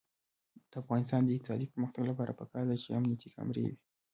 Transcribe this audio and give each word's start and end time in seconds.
د 0.71 0.73
افغانستان 0.81 1.21
د 1.23 1.29
اقتصادي 1.35 1.65
پرمختګ 1.73 2.03
لپاره 2.11 2.37
پکار 2.39 2.63
ده 2.69 2.75
چې 2.83 2.95
امنیتي 2.99 3.29
کامرې 3.35 3.61
وي. 3.65 3.75